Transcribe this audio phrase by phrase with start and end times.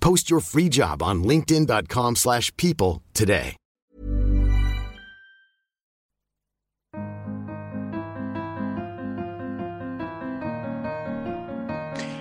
[0.00, 3.56] Post your free job on linkedin.com/people slash people today.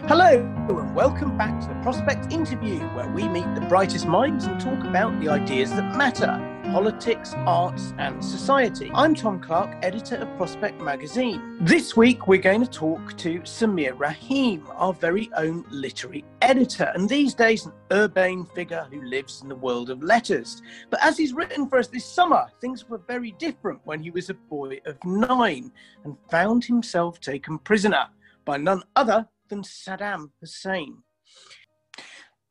[0.07, 4.59] Hello, and welcome back to the Prospect Interview, where we meet the brightest minds and
[4.59, 8.92] talk about the ideas that matter politics, arts, and society.
[8.94, 11.58] I'm Tom Clark, editor of Prospect magazine.
[11.62, 17.09] This week, we're going to talk to Sameer Rahim, our very own literary editor, and
[17.09, 20.62] these days, an urbane figure who lives in the world of letters.
[20.92, 24.30] But as he's written for us this summer, things were very different when he was
[24.30, 25.72] a boy of nine
[26.03, 28.06] and found himself taken prisoner
[28.45, 30.97] by none other than Saddam Hussein.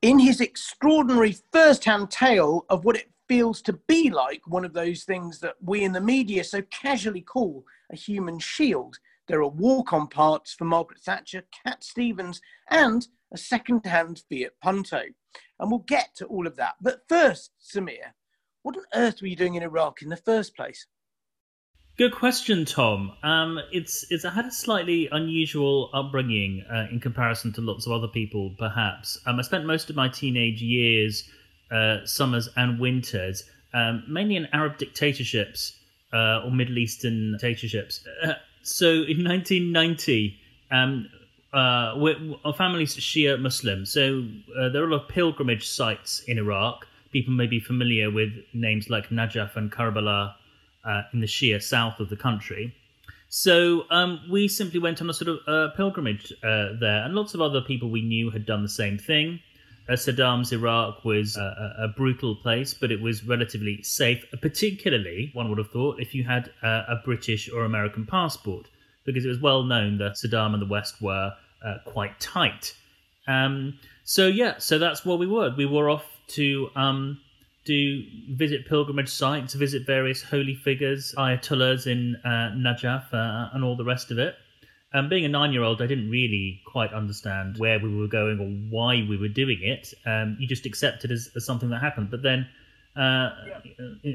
[0.02, 4.72] In his extraordinary first hand tale of what it feels to be like one of
[4.72, 9.48] those things that we in the media so casually call a human shield, there are
[9.48, 12.40] walk on parts for Margaret Thatcher, Cat Stevens,
[12.70, 15.02] and a second hand Fiat Punto.
[15.60, 16.76] And we'll get to all of that.
[16.80, 18.14] But first, Sameer,
[18.62, 20.86] what on earth were you doing in Iraq in the first place?
[21.98, 23.12] Good question, Tom.
[23.24, 27.92] Um, it's it's I had a slightly unusual upbringing uh, in comparison to lots of
[27.92, 29.18] other people, perhaps.
[29.26, 31.28] Um, I spent most of my teenage years,
[31.70, 35.78] uh, summers and winters, um, mainly in Arab dictatorships
[36.12, 38.06] uh, or Middle Eastern dictatorships.
[38.22, 40.38] Uh, so in 1990,
[40.70, 41.08] um,
[41.52, 41.94] uh,
[42.44, 44.24] our family's Shia Muslim, so
[44.58, 46.86] uh, there are a lot of pilgrimage sites in Iraq.
[47.12, 50.34] People may be familiar with names like Najaf and Karbala
[51.12, 52.74] in the Shia south of the country.
[53.28, 57.60] So um, we simply went on a sort of pilgrimage there, and lots of other
[57.60, 59.40] people we knew had done the same thing.
[59.94, 65.58] Saddam's Iraq was a, a, brutal place, but it was relatively safe, particularly, one would
[65.58, 68.66] have thought, if you had uh, a British or American passport,
[69.06, 71.32] because it was well known that Saddam and the West were
[71.64, 72.74] uh, quite tight.
[73.26, 75.54] Um, so, yeah, so that's where we were.
[75.56, 77.20] We were off to um,
[77.64, 83.76] do visit pilgrimage sites, visit various holy figures, ayatollahs in uh, Najaf, uh, and all
[83.76, 84.34] the rest of it.
[84.94, 89.06] Um, being a nine-year-old, I didn't really quite understand where we were going or why
[89.06, 89.92] we were doing it.
[90.06, 92.10] Um, you just accept it as, as, something that happened.
[92.10, 92.46] But then,
[92.96, 93.30] uh,
[94.02, 94.12] yeah.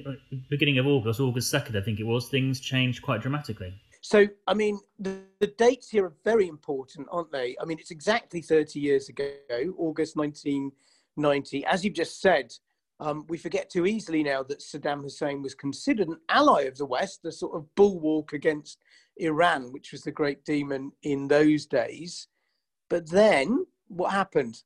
[0.50, 3.72] beginning of August, August second, I think it was, things changed quite dramatically.
[4.02, 7.56] So, I mean, the, the, dates here are very important, aren't they?
[7.62, 9.32] I mean, it's exactly 30 years ago,
[9.78, 11.66] August 1990.
[11.66, 12.52] As you've just said,
[13.00, 16.86] um, we forget too easily now that Saddam Hussein was considered an ally of the
[16.86, 18.80] West, a sort of bulwark against
[19.18, 22.28] Iran, which was the great demon in those days.
[22.90, 24.64] But then, what happened?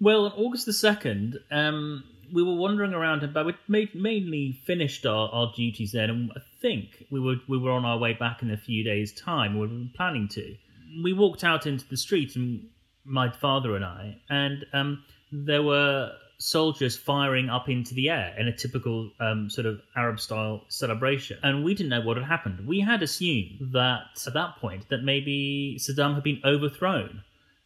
[0.00, 5.28] Well, on August the 2nd, um, we were wandering around, but we'd mainly finished our,
[5.30, 8.50] our duties then, and I think we were, we were on our way back in
[8.50, 9.58] a few days' time.
[9.58, 10.56] We were planning to.
[11.02, 12.68] We walked out into the street, and
[13.04, 18.48] my father and I, and um, there were soldiers firing up into the air in
[18.48, 21.38] a typical um, sort of Arab style celebration.
[21.42, 22.66] And we didn't know what had happened.
[22.66, 27.22] We had assumed that at that point that maybe Saddam had been overthrown,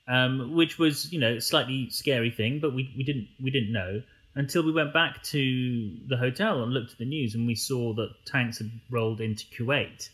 [0.08, 3.72] um, which was, you know, a slightly scary thing, but we, we didn't we didn't
[3.72, 4.02] know
[4.34, 7.92] until we went back to the hotel and looked at the news and we saw
[7.94, 10.08] that tanks had rolled into Kuwait.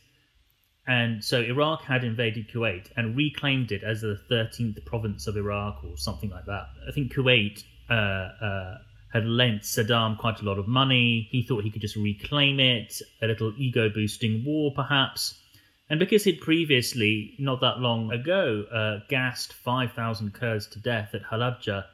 [0.86, 5.82] And so Iraq had invaded Kuwait and reclaimed it as the 13th province of Iraq
[5.84, 6.68] or something like that.
[6.88, 8.78] I think Kuwait uh, uh,
[9.12, 11.28] had lent Saddam quite a lot of money.
[11.30, 15.40] He thought he could just reclaim it, a little ego boosting war perhaps.
[15.88, 21.22] And because he'd previously, not that long ago, uh, gassed 5,000 Kurds to death at
[21.22, 21.84] Halabja,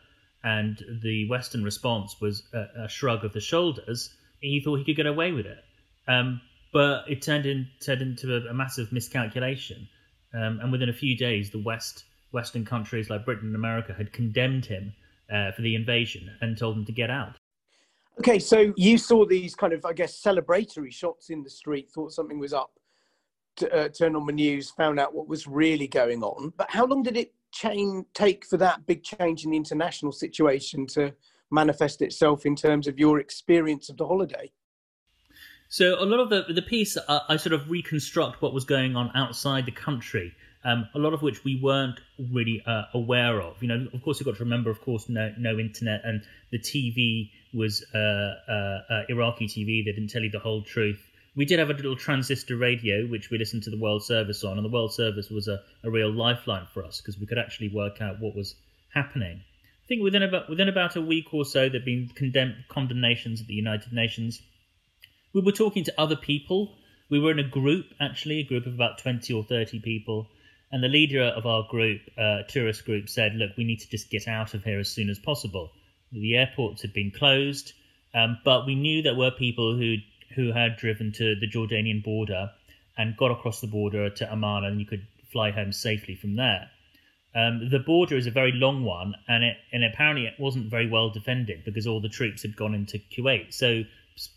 [0.42, 4.96] and the Western response was a, a, shrug of the shoulders, he thought he could
[4.96, 5.62] get away with it.
[6.08, 6.40] Um,
[6.72, 9.88] but it turned, in, turned into a, a massive miscalculation.
[10.34, 14.12] Um, and within a few days, the West, Western countries like Britain and America had
[14.12, 14.94] condemned him
[15.32, 17.37] uh, for the invasion and told them to get out.
[18.19, 22.12] Okay, so you saw these kind of, I guess, celebratory shots in the street, thought
[22.12, 22.73] something was up,
[23.56, 26.52] to, uh, turned on the news, found out what was really going on.
[26.56, 30.87] But how long did it change, take for that big change in the international situation
[30.88, 31.14] to
[31.50, 34.52] manifest itself in terms of your experience of the holiday?
[35.69, 38.94] So a lot of the the piece, uh, I sort of reconstruct what was going
[38.94, 40.35] on outside the country.
[40.64, 41.99] Um, a lot of which we weren't
[42.31, 43.61] really uh, aware of.
[43.61, 46.59] You know, of course, you've got to remember, of course, no no internet, and the
[46.59, 49.85] TV was uh, uh, uh, Iraqi TV.
[49.85, 51.00] They didn't tell you the whole truth.
[51.35, 54.59] We did have a little transistor radio, which we listened to the World Service on,
[54.59, 57.69] and the World Service was a, a real lifeline for us because we could actually
[57.69, 58.55] work out what was
[58.94, 59.41] happening.
[59.41, 63.49] I think within about within about a week or so, there'd been condemn- condemnations at
[63.49, 64.43] the United Nations
[65.32, 66.76] we were talking to other people.
[67.11, 70.29] We were in a group, actually, a group of about 20 or 30 people.
[70.72, 74.10] And the leader of our group, uh, tourist group, said, Look, we need to just
[74.10, 75.70] get out of here as soon as possible.
[76.10, 77.72] The airports had been closed,
[78.14, 79.96] um, but we knew there were people who,
[80.34, 82.50] who had driven to the Jordanian border
[82.96, 86.70] and got across the border to Amman, and you could fly home safely from there.
[87.34, 90.88] Um, the border is a very long one, and it and apparently it wasn't very
[90.88, 93.54] well defended because all the troops had gone into Kuwait.
[93.54, 93.84] So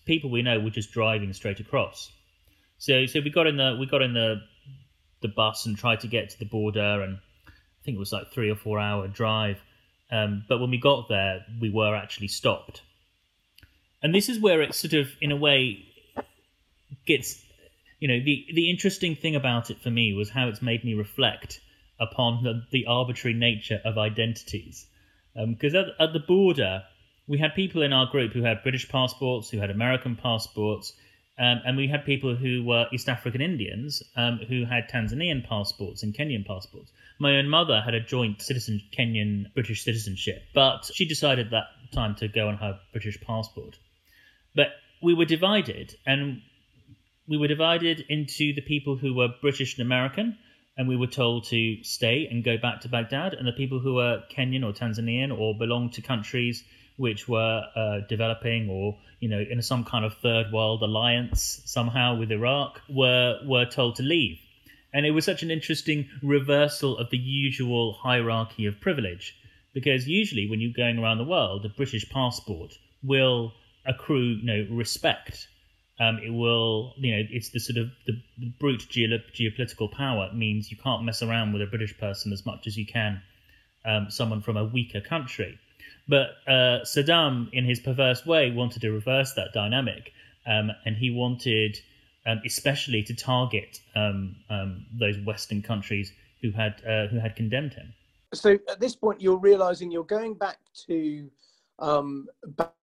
[0.05, 2.11] people we know were just driving straight across.
[2.77, 4.41] So so we got in the we got in the
[5.25, 7.17] the bus and tried to get to the border, and
[7.47, 7.51] I
[7.83, 9.59] think it was like three or four hour drive.
[10.11, 12.81] Um, but when we got there, we were actually stopped.
[14.01, 15.85] And this is where it sort of, in a way,
[17.07, 17.43] gets,
[17.99, 20.93] you know, the the interesting thing about it for me was how it's made me
[20.93, 21.59] reflect
[21.99, 24.85] upon the, the arbitrary nature of identities.
[25.33, 26.83] Because um, at, at the border,
[27.27, 30.93] we had people in our group who had British passports, who had American passports,
[31.37, 36.01] um, and we had people who were East African Indians um, who had Tanzanian passports
[36.01, 36.91] and Kenyan passports.
[37.19, 42.15] My own mother had a joint citizen Kenyan British citizenship, but she decided that time
[42.15, 43.77] to go on her British passport.
[44.55, 44.67] But
[45.01, 46.41] we were divided, and
[47.27, 50.37] we were divided into the people who were British and American,
[50.77, 53.95] and we were told to stay and go back to Baghdad, and the people who
[53.95, 56.63] were Kenyan or Tanzanian or belonged to countries
[56.97, 62.15] which were uh, developing or you know in some kind of third world alliance somehow
[62.15, 64.39] with Iraq were were told to leave.
[64.93, 69.35] And it was such an interesting reversal of the usual hierarchy of privilege
[69.73, 73.53] because usually when you're going around the world, a British passport will
[73.85, 75.47] accrue you know respect.
[75.97, 78.21] Um, it will, you know, it's the sort of the,
[78.59, 82.67] brute geopolitical power it means you can't mess around with a British person as much
[82.67, 83.21] as you can
[83.85, 85.57] um, someone from a weaker country.
[86.07, 90.11] But uh, Saddam, in his perverse way, wanted to reverse that dynamic,
[90.45, 91.79] um, and he wanted,
[92.25, 97.73] um, especially, to target um, um those Western countries who had uh, who had condemned
[97.73, 97.93] him.
[98.33, 100.57] So at this point, you're realizing you're going back
[100.87, 101.29] to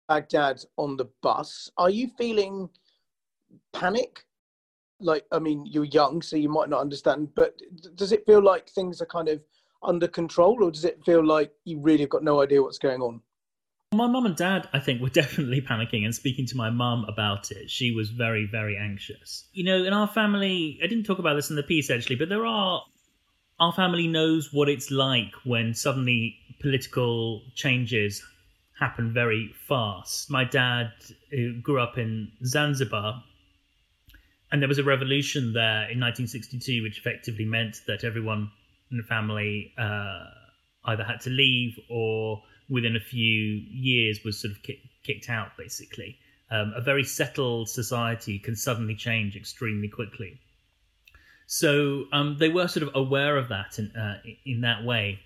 [0.09, 1.71] Baghdad on the bus.
[1.77, 2.69] Are you feeling
[3.73, 4.25] panic?
[5.01, 7.61] Like, I mean, you're young, so you might not understand, but
[7.95, 9.41] does it feel like things are kind of
[9.83, 13.01] under control, or does it feel like you really have got no idea what's going
[13.01, 13.21] on?
[13.93, 17.51] My mum and dad, I think, were definitely panicking and speaking to my mum about
[17.51, 17.71] it.
[17.71, 19.45] She was very, very anxious.
[19.53, 22.29] You know, in our family, I didn't talk about this in the piece actually, but
[22.29, 22.83] there are.
[23.61, 28.23] Our family knows what it's like when suddenly political changes
[28.79, 30.31] happen very fast.
[30.31, 30.93] My dad
[31.63, 33.25] grew up in Zanzibar,
[34.51, 38.51] and there was a revolution there in 1962, which effectively meant that everyone
[38.91, 40.25] in the family uh,
[40.87, 45.57] either had to leave or within a few years was sort of kick, kicked out,
[45.57, 46.19] basically.
[46.51, 50.41] Um, a very settled society can suddenly change extremely quickly.
[51.47, 55.19] So um, they were sort of aware of that in, uh, in that way.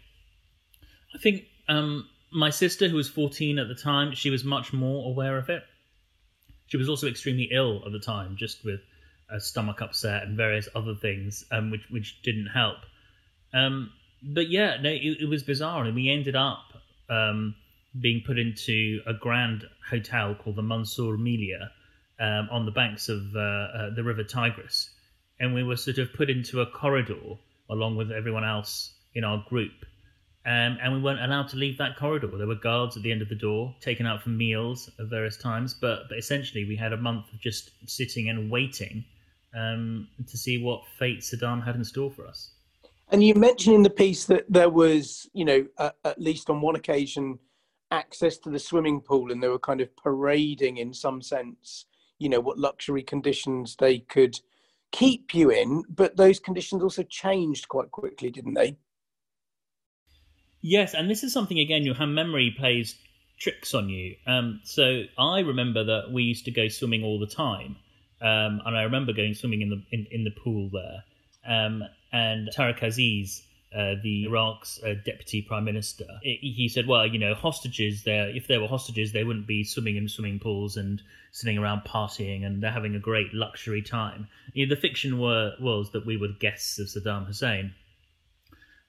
[1.15, 5.09] I think um, my sister, who was 14 at the time, she was much more
[5.09, 5.63] aware of it.
[6.67, 8.81] She was also extremely ill at the time, just with
[9.33, 12.79] a stomach upset and various other things, um, which which didn't help.
[13.55, 16.65] Um, but yeah, no, it, it, was bizarre, and we ended up
[17.11, 17.55] um,
[18.01, 21.71] being put into a grand hotel called the Mansour Melia
[22.21, 24.91] um, on the banks of uh, uh, the River Tigris,
[25.41, 27.37] and we were sort of put into a corridor
[27.71, 29.73] along with everyone else in our group.
[30.45, 32.27] Um, and we weren't allowed to leave that corridor.
[32.37, 35.37] There were guards at the end of the door, taken out for meals at various
[35.37, 35.73] times.
[35.73, 39.05] But, but essentially, we had a month of just sitting and waiting
[39.55, 42.53] um, to see what fate Saddam had in store for us.
[43.11, 46.61] And you mentioned in the piece that there was, you know, uh, at least on
[46.61, 47.39] one occasion,
[47.91, 51.85] access to the swimming pool, and they were kind of parading, in some sense,
[52.19, 54.41] you know, what luxury conditions they could
[54.93, 55.83] keep you in.
[55.91, 58.79] But those conditions also changed quite quickly, didn't they?
[60.63, 61.85] Yes, and this is something again.
[61.85, 62.97] Your hand memory plays
[63.39, 64.15] tricks on you.
[64.27, 67.77] Um, so I remember that we used to go swimming all the time,
[68.23, 71.03] um, and I remember going swimming in the in, in the pool there.
[71.45, 73.43] Um, and Tariq Aziz,
[73.75, 78.05] uh, the Iraq's uh, deputy prime minister, he said, "Well, you know, hostages.
[78.05, 81.03] There, if there were hostages, they wouldn't be swimming in swimming pools and
[81.33, 85.55] sitting around partying, and they're having a great luxury time." You know, the fiction were,
[85.61, 87.75] was that we were guests of Saddam Hussein.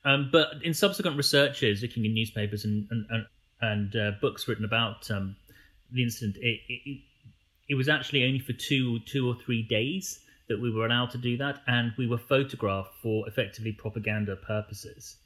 [0.05, 3.25] Um, but in subsequent researches, looking in newspapers and and, and,
[3.61, 5.37] and uh, books written about um,
[5.91, 6.99] the incident, it, it,
[7.73, 11.17] it was actually only for two two or three days that we were allowed to
[11.17, 15.17] do that, and we were photographed for effectively propaganda purposes.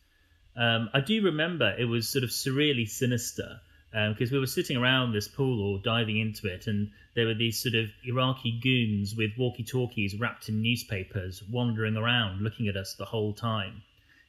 [0.55, 3.59] Um, I do remember it was sort of surreally sinister
[3.91, 7.33] because um, we were sitting around this pool or diving into it, and there were
[7.33, 12.77] these sort of Iraqi goons with walkie talkies wrapped in newspapers wandering around looking at
[12.77, 13.81] us the whole time.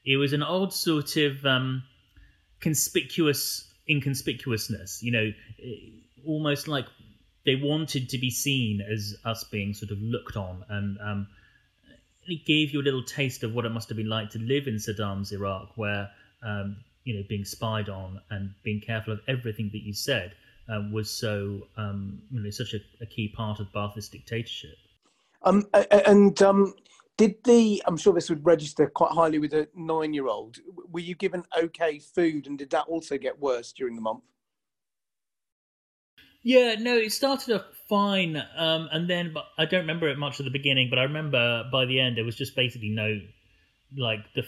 [0.04, 1.84] It was an odd sort of um,
[2.58, 5.32] conspicuous inconspicuousness, you know,
[6.26, 6.86] almost like
[7.48, 11.26] they wanted to be seen as us being sort of looked on, and um,
[12.26, 14.66] it gave you a little taste of what it must have been like to live
[14.66, 16.10] in Saddam's Iraq, where
[16.42, 20.34] um, you know being spied on and being careful of everything that you said
[20.68, 24.76] um, was so um, you know such a, a, key part of Ba'athist dictatorship.
[25.40, 26.74] Um, and um,
[27.16, 30.58] did the I'm sure this would register quite highly with a nine-year-old.
[30.92, 34.24] Were you given okay food, and did that also get worse during the month?
[36.48, 40.40] Yeah, no, it started off fine, um, and then but I don't remember it much
[40.40, 43.20] at the beginning, but I remember by the end it was just basically no,
[43.94, 44.44] like the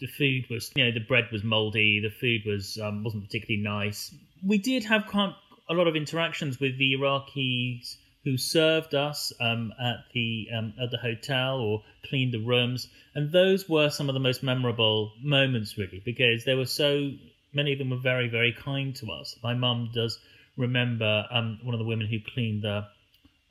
[0.00, 3.62] the food was you know the bread was moldy, the food was um, wasn't particularly
[3.62, 4.12] nice.
[4.44, 5.32] We did have quite
[5.70, 10.90] a lot of interactions with the Iraqis who served us um, at the um, at
[10.90, 15.78] the hotel or cleaned the rooms, and those were some of the most memorable moments,
[15.78, 17.12] really, because there were so
[17.52, 19.36] many of them were very very kind to us.
[19.40, 20.18] My mum does
[20.58, 22.86] remember um, one of the women who cleaned the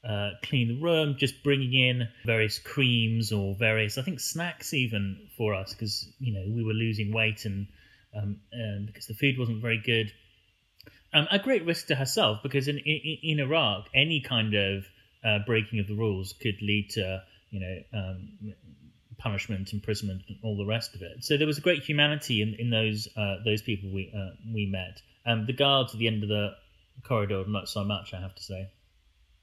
[0.07, 5.27] uh, cleaned the room, just bringing in various creams or various, I think, snacks even
[5.37, 7.67] for us because you know we were losing weight and,
[8.15, 10.13] um, and because the food wasn't very good.
[11.13, 14.85] Um, a great risk to herself because in in, in Iraq, any kind of
[15.25, 18.53] uh, breaking of the rules could lead to you know um,
[19.17, 21.23] punishment, imprisonment, and all the rest of it.
[21.23, 24.67] So there was a great humanity in, in those uh, those people we uh, we
[24.67, 25.01] met.
[25.25, 26.55] Um, the guards at the end of the
[27.03, 28.69] corridor not so much, I have to say.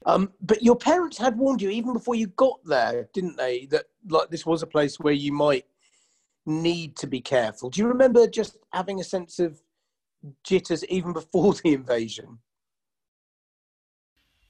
[0.05, 3.65] Um, but your parents had warned you even before you got there, didn't they?
[3.67, 5.65] That like this was a place where you might
[6.45, 7.69] need to be careful.
[7.69, 9.61] Do you remember just having a sense of
[10.43, 12.39] jitters even before the invasion?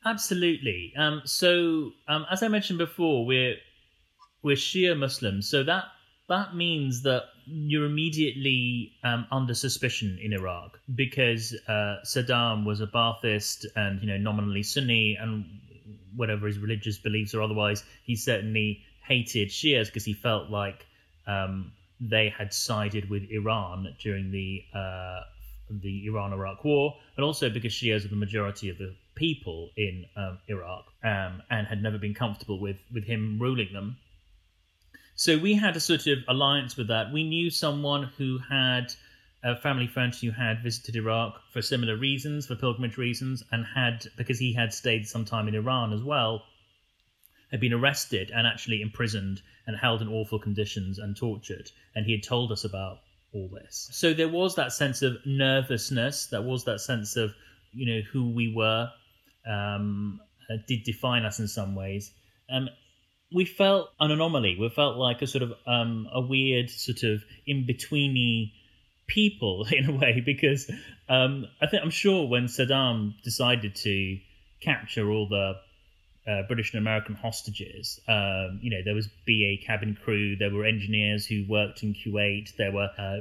[0.06, 0.94] Absolutely.
[0.98, 3.56] Um, so, um, as I mentioned before, we're
[4.44, 5.86] we're Shia Muslims, so that
[6.30, 12.88] that means that you're immediately um, under suspicion in Iraq because uh, Saddam was a
[12.88, 15.46] Ba'athist and you know nominally Sunni and
[16.16, 20.86] whatever his religious beliefs or otherwise, he certainly hated Shias because he felt like
[21.28, 25.22] um, they had sided with Iran during the uh,
[25.70, 30.38] the Iran-Iraq war, and also because Shias are the majority of the people in um,
[30.48, 33.98] Iraq um, and had never been comfortable with with him ruling them.
[35.16, 37.12] So we had a sort of alliance with that.
[37.14, 38.94] We knew someone who had
[39.44, 44.06] a family friend who had visited Iraq for similar reasons, for pilgrimage reasons, and had,
[44.18, 46.44] because he had stayed some time in Iran as well,
[47.52, 51.72] had been arrested and actually imprisoned and held in awful conditions and tortured.
[51.96, 53.00] And he had told us about
[53.34, 53.90] all this.
[53.94, 57.34] So there was that sense of nervousness, there was that sense of,
[57.72, 58.90] you know, who we were,
[59.48, 60.20] um,
[60.50, 62.12] uh, did define us in some ways.
[62.50, 62.70] Um,
[63.34, 64.58] we felt an anomaly.
[64.60, 68.54] We felt like a sort of um, a weird sort of in betweeny
[69.08, 70.70] people in a way because
[71.10, 74.20] um, I think I'm sure when Saddam decided to
[74.62, 75.56] capture all the
[76.28, 78.00] uh, British and American hostages.
[78.08, 82.56] Um, you know, there was BA cabin crew, there were engineers who worked in Kuwait,
[82.56, 83.18] there were uh,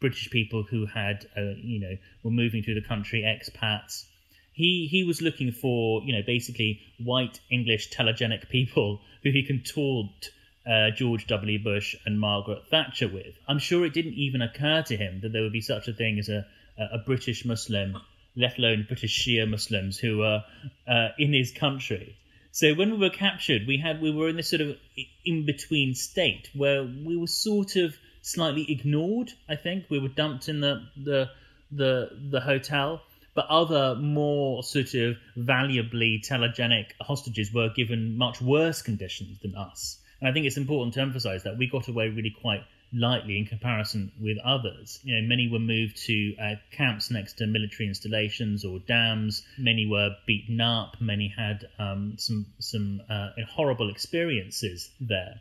[0.00, 4.06] British people who had, uh, you know, were moving through the country, expats
[4.52, 9.62] he he was looking for you know basically white English telegenic people who he can
[9.62, 10.30] taunt
[10.66, 11.62] uh, George W.
[11.62, 13.34] Bush and Margaret Thatcher with.
[13.48, 16.18] I'm sure it didn't even occur to him that there would be such a thing
[16.18, 16.46] as a
[16.78, 17.98] a British Muslim,
[18.34, 20.42] let alone British Shia Muslims who were
[20.88, 22.16] uh, in his country.
[22.50, 24.76] So when we were captured, we had we were in this sort of
[25.24, 29.32] in between state where we were sort of slightly ignored.
[29.48, 31.30] I think we were dumped in the the
[31.70, 33.02] the the hotel
[33.34, 39.98] but other more sort of valuably telegenic hostages were given much worse conditions than us.
[40.20, 42.62] And I think it's important to emphasize that we got away really quite
[42.92, 45.00] lightly in comparison with others.
[45.02, 49.42] You know, many were moved to uh, camps next to military installations or dams.
[49.58, 51.00] Many were beaten up.
[51.00, 55.40] Many had um, some some uh, horrible experiences there.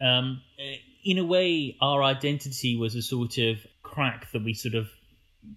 [0.00, 0.42] Um,
[1.04, 4.88] in a way, our identity was a sort of crack that we sort of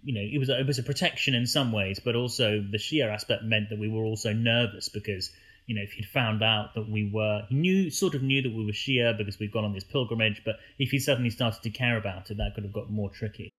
[0.03, 2.77] you know, it was a, it was a protection in some ways, but also the
[2.77, 5.31] Shia aspect meant that we were also nervous because
[5.67, 8.53] you know if he'd found out that we were he knew sort of knew that
[8.53, 11.69] we were Shia because we'd gone on this pilgrimage, but if he suddenly started to
[11.69, 13.51] care about it, that could have got more tricky.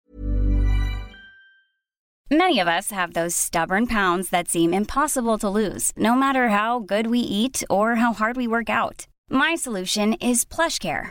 [2.30, 6.78] Many of us have those stubborn pounds that seem impossible to lose, no matter how
[6.78, 9.06] good we eat or how hard we work out.
[9.28, 11.10] My solution is PlushCare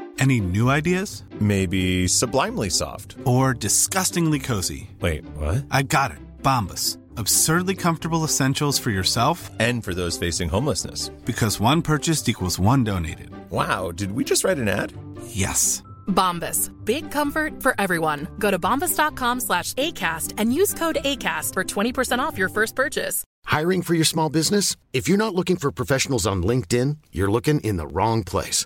[0.19, 1.23] Any new ideas?
[1.39, 3.15] Maybe sublimely soft.
[3.25, 4.89] Or disgustingly cozy.
[4.99, 5.65] Wait, what?
[5.71, 6.19] I got it.
[6.43, 6.97] Bombas.
[7.17, 11.09] Absurdly comfortable essentials for yourself and for those facing homelessness.
[11.25, 13.31] Because one purchased equals one donated.
[13.49, 14.93] Wow, did we just write an ad?
[15.25, 15.81] Yes.
[16.07, 16.71] Bombas.
[16.85, 18.27] Big comfort for everyone.
[18.39, 23.23] Go to bombas.com slash ACAST and use code ACAST for 20% off your first purchase.
[23.45, 24.75] Hiring for your small business?
[24.93, 28.65] If you're not looking for professionals on LinkedIn, you're looking in the wrong place.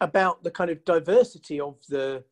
[0.00, 2.24] about the kind of diversity of the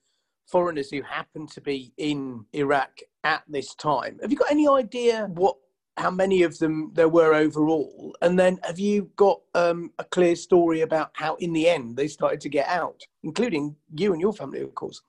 [0.46, 4.18] foreigners who happen to be in Iraq at this time.
[4.22, 5.56] Have you got any idea what
[5.96, 8.14] how many of them there were overall?
[8.20, 12.06] And then have you got um, a clear story about how in the end they
[12.06, 15.00] started to get out, including you and your family, of course?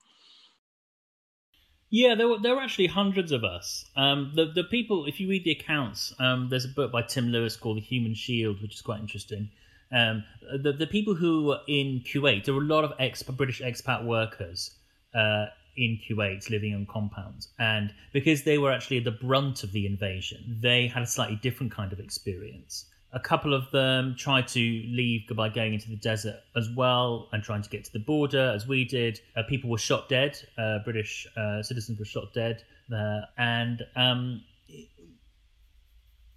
[1.90, 3.86] Yeah, there were there were actually hundreds of us.
[3.96, 7.28] Um, the the people, if you read the accounts, um, there's a book by Tim
[7.28, 9.50] Lewis called The Human Shield, which is quite interesting.
[9.90, 10.24] Um,
[10.62, 12.92] the the people who were in Kuwait, there were a lot of
[13.36, 14.70] British expat workers
[15.14, 15.46] uh,
[15.76, 20.58] in Kuwait living on compounds, and because they were actually the brunt of the invasion,
[20.60, 22.86] they had a slightly different kind of experience.
[23.12, 27.42] A couple of them tried to leave by going into the desert as well and
[27.42, 29.18] trying to get to the border, as we did.
[29.34, 30.38] Uh, people were shot dead.
[30.58, 34.86] Uh, British uh, citizens were shot dead there, and um, you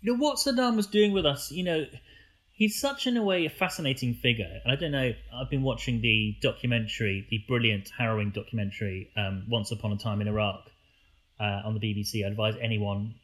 [0.01, 1.51] know what Saddam was doing with us.
[1.51, 1.85] You know,
[2.61, 4.59] he's such in a way a fascinating figure.
[4.63, 9.71] And i don't know i've been watching the documentary the brilliant harrowing documentary um, once
[9.71, 10.69] upon a time in iraq
[11.39, 13.15] uh, on the bbc i advise anyone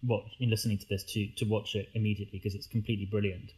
[0.00, 3.50] what in listening to this to to watch it immediately because it's completely brilliant.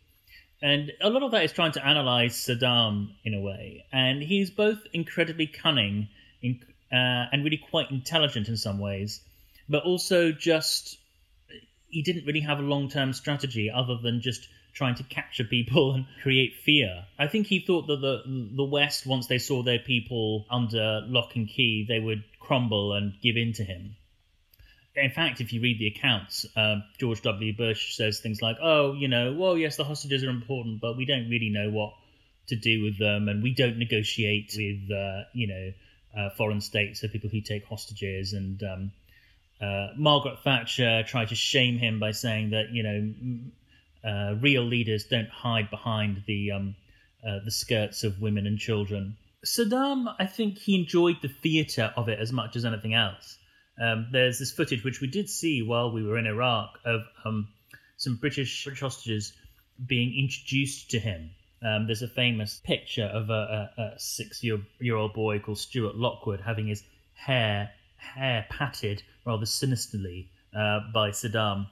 [0.61, 3.85] And a lot of that is trying to analyze saddam in a way.
[3.93, 6.09] And he's both incredibly cunning
[6.43, 9.21] in, uh, and really quite intelligent in some ways
[9.69, 10.99] but also just
[11.89, 14.49] he didn't really have a long-term strategy other than just
[14.79, 17.05] trying to capture people and create fear.
[17.19, 18.23] I think he thought that the
[18.55, 23.13] the West, once they saw their people under lock and key, they would crumble and
[23.21, 23.97] give in to him.
[24.95, 27.53] In fact, if you read the accounts, uh, George W.
[27.57, 31.05] Bush says things like, "Oh, you know, well, yes, the hostages are important, but we
[31.05, 31.93] don't really know what
[32.47, 35.73] to do with them, and we don't negotiate with, uh, you know,
[36.17, 38.93] uh, foreign states or people who take hostages." And um,
[39.61, 43.01] uh, Margaret Thatcher tried to shame him by saying that, you know,
[44.05, 46.75] uh, real leaders don't hide behind the um,
[47.27, 49.17] uh, the skirts of women and children.
[49.45, 53.39] Saddam, I think he enjoyed the theatre of it as much as anything else.
[53.81, 57.49] Um, there's this footage which we did see while we were in Iraq of um,
[57.97, 59.33] some British, British hostages
[59.87, 61.31] being introduced to him.
[61.63, 66.67] Um, there's a famous picture of a, a, a six-year-old boy called Stuart Lockwood having
[66.67, 66.83] his
[67.15, 71.67] hair hair patted rather sinisterly uh, by Saddam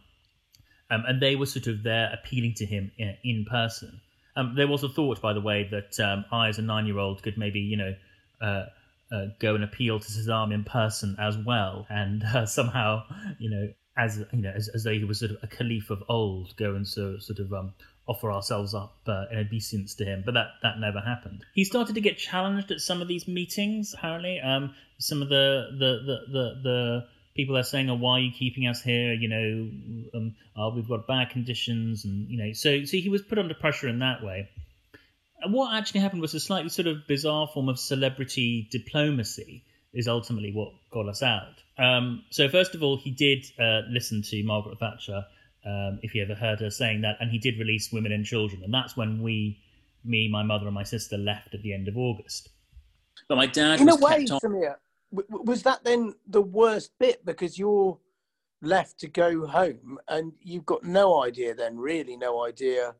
[0.91, 4.01] um, and they were sort of there appealing to him in, in person.
[4.37, 7.39] Um, there was a thought, by the way, that um, I, as a nine-year-old, could
[7.39, 7.95] maybe, you know,
[8.41, 8.67] uh,
[9.11, 13.05] uh, go and appeal to Saddam in person as well, and uh, somehow,
[13.39, 16.03] you know, as you know, as, as though he was sort of a caliph of
[16.09, 17.73] old, go and so, sort of um,
[18.07, 20.23] offer ourselves up uh, in obeisance to him.
[20.25, 21.45] But that that never happened.
[21.55, 23.95] He started to get challenged at some of these meetings.
[23.95, 28.21] Apparently, um, some of the the the the, the people are saying, "Oh, why are
[28.21, 32.53] you keeping us here?" You know, um, oh, we've got bad conditions, and you know,
[32.53, 34.49] so so he was put under pressure in that way.
[35.43, 39.63] And what actually happened was a slightly sort of bizarre form of celebrity diplomacy.
[39.93, 41.55] Is ultimately what got us out.
[41.79, 45.25] Um, so first of all, he did uh, listen to Margaret Thatcher,
[45.65, 48.63] um, if you ever heard her saying that, and he did release Women and Children,
[48.63, 49.59] and that's when we,
[50.05, 52.51] me, my mother, and my sister left at the end of August.
[53.27, 54.77] But my dad, in a was way, kept on- Sameer, w- w-
[55.11, 57.99] was that then the worst bit because you're
[58.63, 62.95] left to go home and you've got no idea then, really no idea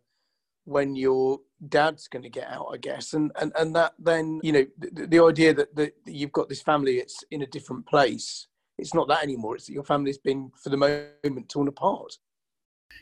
[0.65, 4.53] when your dad's going to get out, I guess, and and and that then you
[4.53, 8.49] know the, the idea that that you've got this family, it's in a different place.
[8.79, 9.57] It's not that anymore.
[9.57, 12.19] It's that your family's been for the moment torn apart.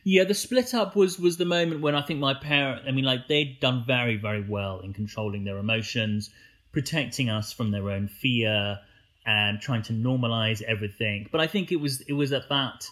[0.04, 3.04] Yeah, the split up was was the moment when I think my parent, I mean,
[3.04, 6.30] like they'd done very very well in controlling their emotions,
[6.72, 8.78] protecting us from their own fear,
[9.26, 11.28] and trying to normalize everything.
[11.30, 12.86] But I think it was it was at that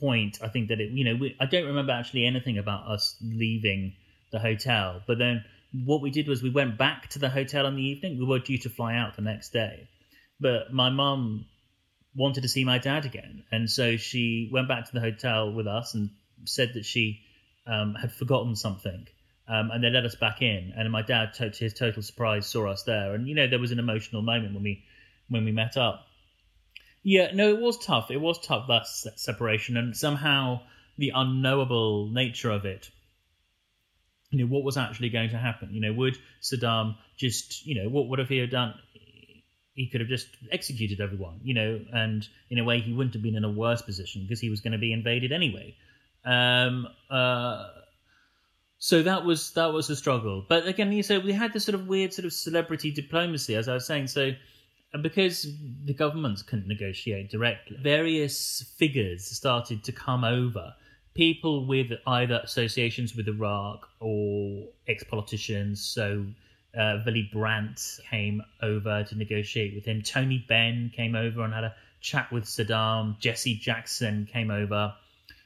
[0.00, 3.16] point I think that it you know we, I don't remember actually anything about us
[3.22, 3.94] leaving
[4.32, 5.02] the hotel.
[5.06, 5.44] But then
[5.84, 8.18] what we did was we went back to the hotel in the evening.
[8.18, 9.88] We were due to fly out the next day,
[10.40, 11.46] but my mum
[12.16, 15.66] wanted to see my dad again, and so she went back to the hotel with
[15.66, 16.10] us and
[16.44, 17.20] said that she
[17.66, 19.06] um, had forgotten something.
[19.46, 22.66] Um, and they let us back in, and my dad, to his total surprise, saw
[22.68, 23.14] us there.
[23.14, 24.84] And you know, there was an emotional moment when we
[25.28, 26.06] when we met up.
[27.02, 28.10] Yeah, no, it was tough.
[28.10, 30.60] It was tough that separation, and somehow
[30.96, 32.90] the unknowable nature of it.
[34.30, 35.68] You know, what was actually going to happen?
[35.72, 38.74] You know, would Saddam just, you know, what would have he done?
[39.74, 43.22] He could have just executed everyone, you know, and in a way he wouldn't have
[43.22, 45.76] been in a worse position because he was going to be invaded anyway.
[46.24, 47.66] Um, uh,
[48.78, 50.44] so that was that was a struggle.
[50.48, 53.68] But again, you so we had this sort of weird sort of celebrity diplomacy, as
[53.68, 54.08] I was saying.
[54.08, 54.32] So
[54.94, 55.46] and because
[55.84, 60.72] the governments couldn't negotiate directly, various figures started to come over.
[61.14, 65.84] People with either associations with Iraq or ex-politicians.
[65.84, 66.24] So
[66.78, 70.00] uh, Willy Brandt came over to negotiate with him.
[70.00, 73.18] Tony Benn came over and had a chat with Saddam.
[73.18, 74.94] Jesse Jackson came over.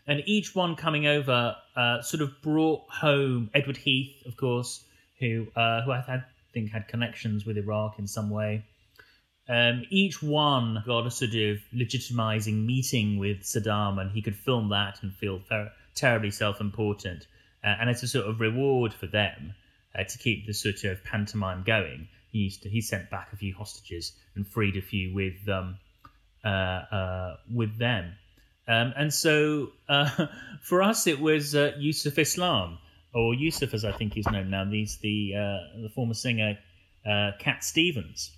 [0.07, 4.85] And each one coming over uh, sort of brought home Edward Heath, of course,
[5.21, 8.65] who uh, who I think had connections with Iraq in some way.
[9.49, 14.69] Um, each one got a sort of legitimizing meeting with Saddam, and he could film
[14.71, 17.27] that and feel ter- terribly self-important.
[17.65, 19.55] Uh, and as a sort of reward for them
[19.99, 23.37] uh, to keep the sort of pantomime going, he used to, he sent back a
[23.37, 25.79] few hostages and freed a few with um,
[26.45, 28.13] uh, uh, with them.
[28.69, 30.27] Um, and so uh,
[30.63, 32.79] for us, it was uh, Yusuf Islam,
[33.15, 34.65] or Yusuf as I think he's known now.
[34.67, 35.33] He's the
[35.83, 36.59] the former singer
[37.05, 38.31] Cat Stevens,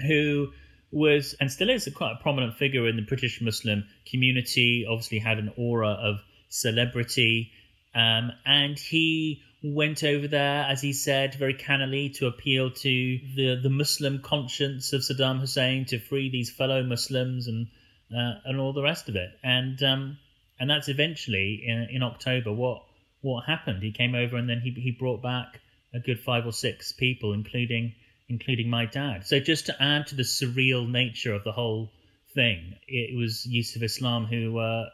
[0.00, 0.52] who
[0.92, 4.86] was and still is a quite a prominent figure in the British Muslim community.
[4.88, 7.52] Obviously, had an aura of celebrity,
[7.94, 13.60] um, and he went over there, as he said very cannily, to appeal to the
[13.62, 17.68] the Muslim conscience of Saddam Hussein to free these fellow Muslims and
[18.12, 19.30] uh, and all the rest of it.
[19.42, 20.18] And um,
[20.58, 22.82] and that's eventually in, in October what
[23.20, 23.82] what happened.
[23.82, 25.60] He came over and then he he brought back
[25.94, 27.94] a good five or six people, including
[28.30, 29.26] including my dad.
[29.26, 31.90] So just to add to the surreal nature of the whole
[32.34, 34.86] thing, it was Yusuf Islam who uh,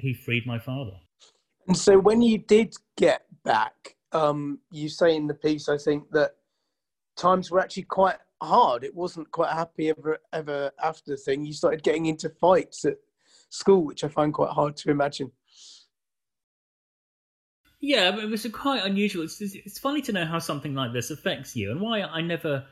[0.00, 0.96] who freed my father.
[1.66, 6.10] And so when you did get back, um, you say in the piece, I think
[6.12, 6.36] that
[7.16, 8.84] times were actually quite hard.
[8.84, 11.44] It wasn't quite a happy ever ever after thing.
[11.44, 12.98] You started getting into fights at
[13.48, 15.32] school, which I find quite hard to imagine.
[17.84, 19.24] Yeah, it was quite unusual.
[19.24, 22.64] It's, it's funny to know how something like this affects you, and why I never,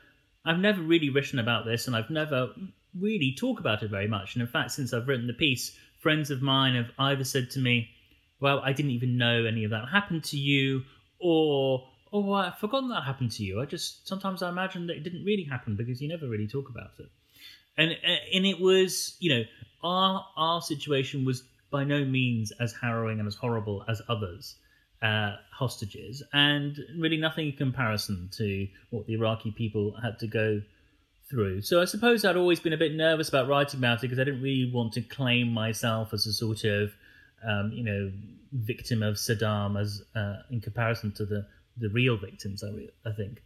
[0.44, 2.50] I've never really written about this, and I've never
[2.98, 4.34] really talked about it very much.
[4.34, 7.58] And in fact, since I've written the piece, friends of mine have either said to
[7.58, 7.90] me,
[8.40, 10.84] "Well, I didn't even know any of that happened to you,"
[11.18, 15.04] or "Oh, I've forgotten that happened to you." I just sometimes I imagine that it
[15.04, 17.10] didn't really happen because you never really talk about it.
[17.76, 19.44] And uh, and it was, you know,
[19.82, 24.56] our our situation was by no means as harrowing and as horrible as others
[25.02, 30.62] uh, hostages, and really nothing in comparison to what the Iraqi people had to go
[31.30, 31.62] through.
[31.62, 34.24] So I suppose I'd always been a bit nervous about writing about it because I
[34.24, 36.90] didn't really want to claim myself as a sort of,
[37.48, 38.12] um, you know,
[38.52, 42.62] victim of Saddam as uh, in comparison to the the real victims.
[42.64, 43.42] I, re- I think.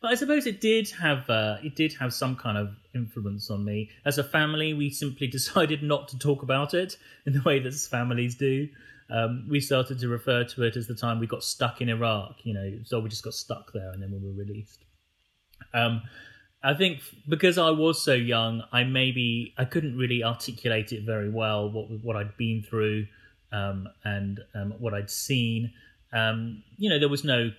[0.00, 3.64] But I suppose it did have uh, it did have some kind of influence on
[3.64, 3.90] me.
[4.04, 7.74] As a family, we simply decided not to talk about it in the way that
[7.74, 8.68] families do.
[9.10, 12.36] Um, we started to refer to it as the time we got stuck in Iraq.
[12.42, 14.84] You know, so we just got stuck there, and then we were released.
[15.72, 16.02] Um,
[16.62, 21.30] I think because I was so young, I maybe I couldn't really articulate it very
[21.30, 23.06] well what what I'd been through
[23.52, 25.72] um, and um, what I'd seen.
[26.12, 27.50] Um, you know, there was no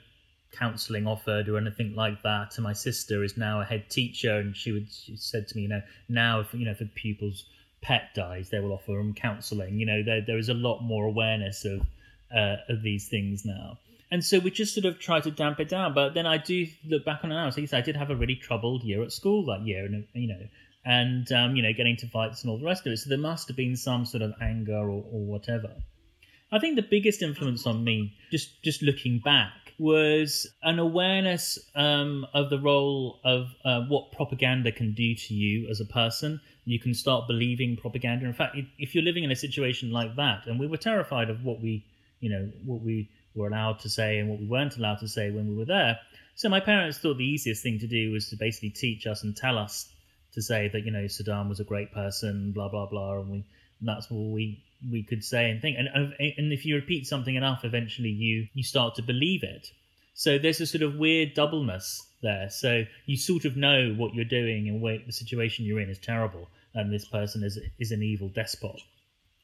[0.51, 2.55] counselling offered or anything like that.
[2.55, 5.63] And my sister is now a head teacher, and she would she said to me,
[5.63, 7.45] you know, now if you know a pupil's
[7.81, 9.79] pet dies, they will offer them counselling.
[9.79, 11.81] You know, there there is a lot more awareness of
[12.35, 13.77] uh, of these things now.
[14.09, 15.93] And so we just sort of try to damp it down.
[15.93, 17.49] But then I do look back on it now.
[17.49, 20.47] So I did have a really troubled year at school that year, and you know,
[20.85, 22.97] and um, you know, getting to fights and all the rest of it.
[22.97, 25.71] So there must have been some sort of anger or, or whatever.
[26.51, 32.25] I think the biggest influence on me, just just looking back, was an awareness um,
[32.33, 36.39] of the role of uh, what propaganda can do to you as a person.
[36.65, 38.25] You can start believing propaganda.
[38.25, 41.43] In fact, if you're living in a situation like that, and we were terrified of
[41.43, 41.85] what we,
[42.19, 45.29] you know, what we were allowed to say and what we weren't allowed to say
[45.29, 45.99] when we were there.
[46.35, 49.35] So my parents thought the easiest thing to do was to basically teach us and
[49.35, 49.89] tell us
[50.33, 53.45] to say that you know Saddam was a great person, blah blah blah, and we
[53.79, 55.77] and that's what we we could say and think.
[55.77, 55.87] And
[56.19, 59.67] and if you repeat something enough, eventually you you start to believe it.
[60.13, 62.49] So there's a sort of weird doubleness there.
[62.49, 65.99] So you sort of know what you're doing and where the situation you're in is
[65.99, 68.81] terrible, and this person is is an evil despot.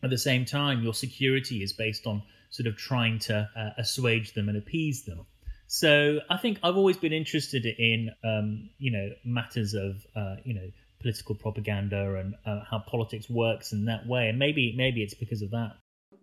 [0.01, 4.33] At the same time, your security is based on sort of trying to uh, assuage
[4.33, 5.25] them and appease them.
[5.67, 10.53] So I think I've always been interested in, um, you know, matters of, uh, you
[10.53, 10.69] know,
[11.03, 14.29] political propaganda and uh, how politics works in that way.
[14.29, 15.73] And maybe maybe it's because of that.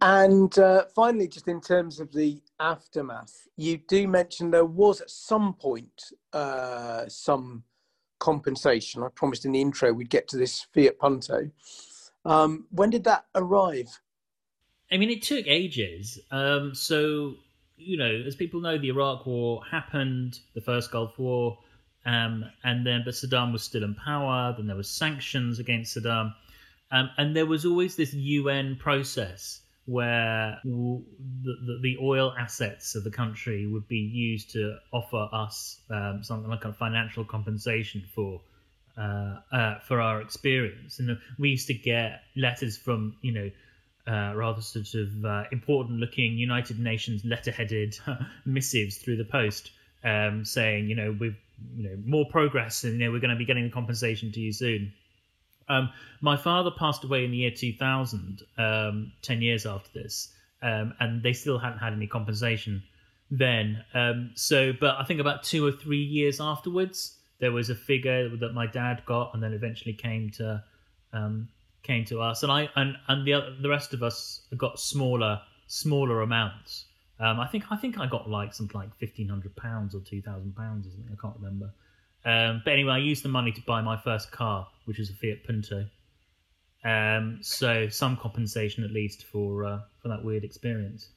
[0.02, 5.10] And uh, finally, just in terms of the aftermath, you do mention there was at
[5.10, 7.64] some point uh, some
[8.18, 9.02] compensation.
[9.02, 11.50] I promised in the intro we'd get to this Fiat Punto.
[12.24, 14.00] Um, when did that arrive?
[14.90, 16.18] I mean, it took ages.
[16.30, 17.34] Um, so,
[17.76, 21.58] you know, as people know, the Iraq War happened, the first Gulf War,
[22.06, 24.54] um, and then but Saddam was still in power.
[24.56, 26.34] Then there was sanctions against Saddam,
[26.90, 31.02] um, and there was always this UN process where the,
[31.42, 36.48] the, the, oil assets of the country would be used to offer us um, something
[36.48, 38.40] like a financial compensation for
[38.96, 40.98] uh, uh, for our experience.
[41.00, 43.50] And we used to get letters from you know
[44.06, 47.98] uh, rather sort of uh, important looking United Nations letterheaded
[48.44, 49.70] missives through the post
[50.04, 51.36] um, saying, you know, we've
[51.76, 54.40] you know more progress and you know we're going to be getting the compensation to
[54.40, 54.92] you soon.
[55.68, 60.94] Um, my father passed away in the year 2000, um, 10 years after this, um,
[60.98, 62.82] and they still hadn't had any compensation
[63.30, 63.84] then.
[63.94, 68.28] Um, so, but I think about two or three years afterwards, there was a figure
[68.36, 70.62] that my dad got, and then eventually came to
[71.12, 71.48] um,
[71.82, 76.20] came to us, and I and and the the rest of us got smaller smaller
[76.20, 76.86] amounts.
[77.20, 80.22] Um, I think I think I got like something like fifteen hundred pounds or two
[80.22, 81.12] thousand pounds or something.
[81.12, 81.70] I can't remember.
[82.24, 85.14] Um, but anyway, I used the money to buy my first car, which was a
[85.14, 85.86] Fiat Punto.
[86.82, 91.10] Um, so some compensation at least for uh, for that weird experience.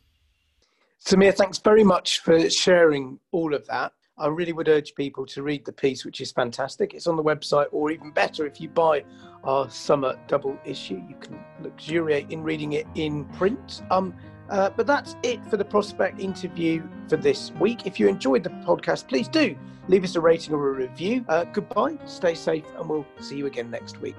[1.03, 3.93] Sameer, thanks very much for sharing all of that.
[4.17, 6.93] I really would urge people to read the piece, which is fantastic.
[6.93, 9.03] It's on the website, or even better, if you buy
[9.43, 13.81] our summer double issue, you can luxuriate in reading it in print.
[13.89, 14.13] Um,
[14.49, 17.85] uh, but that's it for the prospect interview for this week.
[17.85, 19.55] If you enjoyed the podcast, please do
[19.87, 21.25] leave us a rating or a review.
[21.27, 24.17] Uh, goodbye, stay safe, and we'll see you again next week.